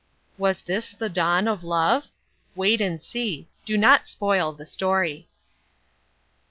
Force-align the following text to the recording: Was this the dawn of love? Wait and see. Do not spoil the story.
Was 0.39 0.63
this 0.63 0.93
the 0.93 1.09
dawn 1.09 1.47
of 1.47 1.63
love? 1.63 2.07
Wait 2.55 2.81
and 2.81 3.03
see. 3.03 3.47
Do 3.67 3.77
not 3.77 4.07
spoil 4.07 4.51
the 4.51 4.65
story. 4.65 5.29